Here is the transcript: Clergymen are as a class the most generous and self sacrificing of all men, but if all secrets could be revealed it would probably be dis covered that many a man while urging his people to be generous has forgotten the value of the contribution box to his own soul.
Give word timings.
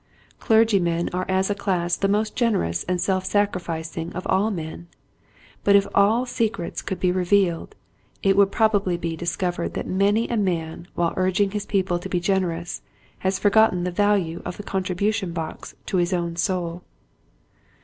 Clergymen 0.39 1.11
are 1.13 1.27
as 1.29 1.51
a 1.51 1.53
class 1.53 1.95
the 1.95 2.07
most 2.07 2.35
generous 2.35 2.83
and 2.85 2.99
self 2.99 3.23
sacrificing 3.23 4.11
of 4.13 4.25
all 4.25 4.49
men, 4.49 4.87
but 5.63 5.75
if 5.75 5.85
all 5.93 6.25
secrets 6.25 6.81
could 6.81 6.99
be 6.99 7.11
revealed 7.11 7.75
it 8.23 8.35
would 8.35 8.51
probably 8.51 8.97
be 8.97 9.15
dis 9.15 9.35
covered 9.35 9.75
that 9.75 9.85
many 9.85 10.27
a 10.27 10.37
man 10.37 10.87
while 10.95 11.13
urging 11.17 11.51
his 11.51 11.67
people 11.67 11.99
to 11.99 12.09
be 12.09 12.19
generous 12.19 12.81
has 13.19 13.37
forgotten 13.37 13.83
the 13.83 13.91
value 13.91 14.41
of 14.43 14.57
the 14.57 14.63
contribution 14.63 15.33
box 15.33 15.75
to 15.85 15.97
his 15.97 16.13
own 16.13 16.35
soul. 16.35 16.81